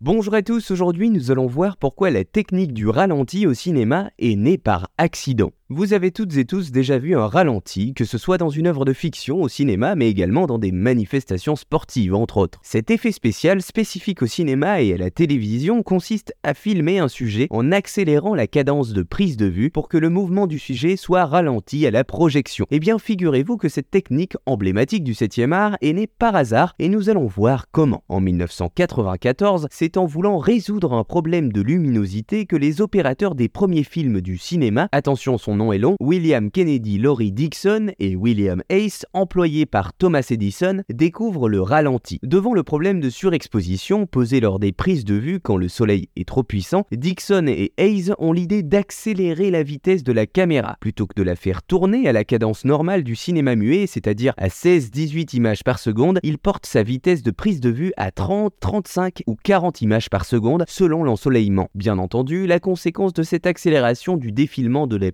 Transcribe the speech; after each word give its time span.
Bonjour 0.00 0.32
à 0.34 0.42
tous, 0.42 0.70
aujourd'hui 0.70 1.10
nous 1.10 1.32
allons 1.32 1.48
voir 1.48 1.76
pourquoi 1.76 2.12
la 2.12 2.24
technique 2.24 2.72
du 2.72 2.88
ralenti 2.88 3.48
au 3.48 3.54
cinéma 3.54 4.12
est 4.20 4.36
née 4.36 4.56
par 4.56 4.92
accident. 4.96 5.50
Vous 5.70 5.92
avez 5.92 6.12
toutes 6.12 6.34
et 6.38 6.46
tous 6.46 6.70
déjà 6.70 6.98
vu 6.98 7.14
un 7.14 7.26
ralenti, 7.26 7.92
que 7.92 8.06
ce 8.06 8.16
soit 8.16 8.38
dans 8.38 8.48
une 8.48 8.68
œuvre 8.68 8.86
de 8.86 8.94
fiction 8.94 9.42
au 9.42 9.48
cinéma, 9.48 9.96
mais 9.96 10.08
également 10.08 10.46
dans 10.46 10.56
des 10.56 10.72
manifestations 10.72 11.56
sportives, 11.56 12.14
entre 12.14 12.38
autres. 12.38 12.58
Cet 12.62 12.90
effet 12.90 13.12
spécial 13.12 13.60
spécifique 13.60 14.22
au 14.22 14.26
cinéma 14.26 14.80
et 14.80 14.94
à 14.94 14.96
la 14.96 15.10
télévision 15.10 15.82
consiste 15.82 16.32
à 16.42 16.54
filmer 16.54 17.00
un 17.00 17.08
sujet 17.08 17.48
en 17.50 17.70
accélérant 17.70 18.34
la 18.34 18.46
cadence 18.46 18.94
de 18.94 19.02
prise 19.02 19.36
de 19.36 19.44
vue 19.44 19.68
pour 19.68 19.90
que 19.90 19.98
le 19.98 20.08
mouvement 20.08 20.46
du 20.46 20.58
sujet 20.58 20.96
soit 20.96 21.26
ralenti 21.26 21.86
à 21.86 21.90
la 21.90 22.02
projection. 22.02 22.64
Eh 22.70 22.80
bien, 22.80 22.98
figurez-vous 22.98 23.58
que 23.58 23.68
cette 23.68 23.90
technique 23.90 24.38
emblématique 24.46 25.04
du 25.04 25.12
7e 25.12 25.52
art 25.52 25.76
est 25.82 25.92
née 25.92 26.06
par 26.06 26.34
hasard 26.34 26.76
et 26.78 26.88
nous 26.88 27.10
allons 27.10 27.26
voir 27.26 27.66
comment. 27.72 28.04
En 28.08 28.22
1994, 28.22 29.68
c'est 29.70 29.98
en 29.98 30.06
voulant 30.06 30.38
résoudre 30.38 30.94
un 30.94 31.04
problème 31.04 31.52
de 31.52 31.60
luminosité 31.60 32.46
que 32.46 32.56
les 32.56 32.80
opérateurs 32.80 33.34
des 33.34 33.50
premiers 33.50 33.84
films 33.84 34.22
du 34.22 34.38
cinéma, 34.38 34.88
attention 34.92 35.36
son 35.36 35.57
nom 35.58 35.72
est 35.72 35.78
long, 35.78 35.96
William 36.00 36.50
Kennedy 36.50 36.98
Laurie 36.98 37.32
Dixon 37.32 37.88
et 37.98 38.16
William 38.16 38.62
Hayes, 38.70 39.04
employés 39.12 39.66
par 39.66 39.92
Thomas 39.92 40.26
Edison, 40.30 40.82
découvrent 40.88 41.48
le 41.48 41.60
ralenti. 41.60 42.20
Devant 42.22 42.54
le 42.54 42.62
problème 42.62 43.00
de 43.00 43.10
surexposition 43.10 44.06
posé 44.06 44.40
lors 44.40 44.60
des 44.60 44.72
prises 44.72 45.04
de 45.04 45.16
vue 45.16 45.40
quand 45.40 45.56
le 45.56 45.68
soleil 45.68 46.08
est 46.16 46.28
trop 46.28 46.44
puissant, 46.44 46.86
Dixon 46.92 47.46
et 47.48 47.72
Hayes 47.76 48.12
ont 48.18 48.32
l'idée 48.32 48.62
d'accélérer 48.62 49.50
la 49.50 49.64
vitesse 49.64 50.04
de 50.04 50.12
la 50.12 50.26
caméra. 50.26 50.76
Plutôt 50.80 51.06
que 51.06 51.14
de 51.14 51.24
la 51.24 51.34
faire 51.34 51.62
tourner 51.64 52.08
à 52.08 52.12
la 52.12 52.24
cadence 52.24 52.64
normale 52.64 53.02
du 53.02 53.16
cinéma 53.16 53.56
muet, 53.56 53.88
c'est-à-dire 53.88 54.34
à 54.36 54.48
16-18 54.48 55.36
images 55.36 55.64
par 55.64 55.80
seconde, 55.80 56.20
ils 56.22 56.38
portent 56.38 56.66
sa 56.66 56.84
vitesse 56.84 57.24
de 57.24 57.32
prise 57.32 57.60
de 57.60 57.70
vue 57.70 57.92
à 57.96 58.12
30, 58.12 58.54
35 58.60 59.24
ou 59.26 59.34
40 59.42 59.82
images 59.82 60.08
par 60.08 60.24
seconde 60.24 60.64
selon 60.68 61.02
l'ensoleillement. 61.02 61.68
Bien 61.74 61.98
entendu, 61.98 62.46
la 62.46 62.60
conséquence 62.60 63.12
de 63.12 63.24
cette 63.24 63.46
accélération 63.46 64.16
du 64.16 64.30
défilement 64.30 64.86
de 64.86 64.96
la 64.96 65.10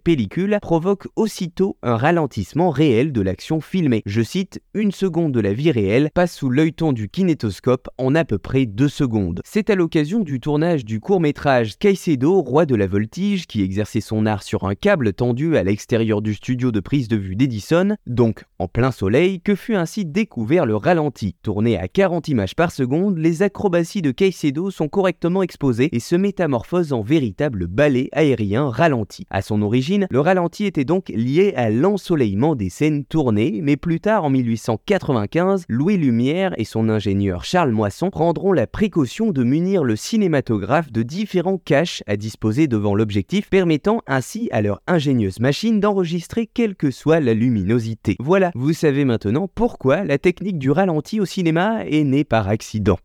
provoque 0.60 1.06
aussitôt 1.16 1.76
un 1.82 1.96
ralentissement 1.96 2.70
réel 2.70 3.12
de 3.12 3.20
l'action 3.20 3.60
filmée. 3.60 4.02
Je 4.06 4.22
cite, 4.22 4.60
une 4.74 4.90
seconde 4.90 5.32
de 5.32 5.40
la 5.40 5.52
vie 5.52 5.70
réelle 5.70 6.10
passe 6.12 6.34
sous 6.34 6.50
l'œilleton 6.50 6.92
du 6.92 7.08
kinétoscope 7.08 7.88
en 7.98 8.14
à 8.14 8.24
peu 8.24 8.38
près 8.38 8.66
deux 8.66 8.88
secondes. 8.88 9.40
C'est 9.44 9.70
à 9.70 9.74
l'occasion 9.74 10.20
du 10.20 10.40
tournage 10.40 10.84
du 10.84 11.00
court-métrage 11.00 11.78
Caicedo, 11.78 12.40
roi 12.40 12.66
de 12.66 12.74
la 12.74 12.86
voltige, 12.86 13.46
qui 13.46 13.62
exerçait 13.62 14.00
son 14.00 14.26
art 14.26 14.42
sur 14.42 14.64
un 14.64 14.74
câble 14.74 15.12
tendu 15.12 15.56
à 15.56 15.62
l'extérieur 15.62 16.22
du 16.22 16.34
studio 16.34 16.72
de 16.72 16.80
prise 16.80 17.08
de 17.08 17.16
vue 17.16 17.36
d'Edison, 17.36 17.96
donc 18.06 18.44
en 18.58 18.66
plein 18.66 18.90
soleil, 18.90 19.40
que 19.40 19.54
fut 19.54 19.76
ainsi 19.76 20.04
découvert 20.04 20.66
le 20.66 20.76
ralenti. 20.76 21.36
Tourné 21.42 21.78
à 21.78 21.88
40 21.88 22.28
images 22.28 22.56
par 22.56 22.70
seconde, 22.72 23.18
les 23.18 23.42
acrobaties 23.42 24.02
de 24.02 24.10
Caicedo 24.10 24.70
sont 24.70 24.88
correctement 24.88 25.42
exposées 25.42 25.88
et 25.92 26.00
se 26.00 26.16
métamorphosent 26.16 26.92
en 26.92 27.02
véritable 27.02 27.66
ballet 27.66 28.08
aérien 28.12 28.68
ralenti. 28.68 29.26
À 29.30 29.42
son 29.42 29.62
origine, 29.62 30.06
le 30.10 30.23
ralenti 30.24 30.64
était 30.64 30.84
donc 30.84 31.10
lié 31.10 31.52
à 31.54 31.70
l'ensoleillement 31.70 32.56
des 32.56 32.70
scènes 32.70 33.04
tournées, 33.04 33.60
mais 33.62 33.76
plus 33.76 34.00
tard 34.00 34.24
en 34.24 34.30
1895, 34.30 35.66
Louis 35.68 35.96
Lumière 35.96 36.54
et 36.58 36.64
son 36.64 36.88
ingénieur 36.88 37.44
Charles 37.44 37.70
Moisson 37.70 38.10
prendront 38.10 38.52
la 38.52 38.66
précaution 38.66 39.30
de 39.30 39.44
munir 39.44 39.84
le 39.84 39.94
cinématographe 39.94 40.90
de 40.90 41.02
différents 41.02 41.58
caches 41.58 42.02
à 42.06 42.16
disposer 42.16 42.66
devant 42.66 42.94
l'objectif, 42.94 43.48
permettant 43.50 44.00
ainsi 44.06 44.48
à 44.50 44.62
leur 44.62 44.80
ingénieuse 44.86 45.38
machine 45.38 45.78
d'enregistrer 45.78 46.46
quelle 46.46 46.74
que 46.74 46.90
soit 46.90 47.20
la 47.20 47.34
luminosité. 47.34 48.16
Voilà, 48.18 48.50
vous 48.54 48.72
savez 48.72 49.04
maintenant 49.04 49.48
pourquoi 49.54 50.04
la 50.04 50.18
technique 50.18 50.58
du 50.58 50.70
ralenti 50.70 51.20
au 51.20 51.26
cinéma 51.26 51.84
est 51.86 52.04
née 52.04 52.24
par 52.24 52.48
accident. 52.48 52.98